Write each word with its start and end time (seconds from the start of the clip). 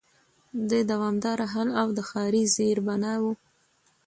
د 0.69 0.71
دوامدار 0.89 1.39
حل 1.51 1.69
او 1.81 1.87
د 1.97 1.99
ښاري 2.09 2.43
زېربناوو 2.55 3.33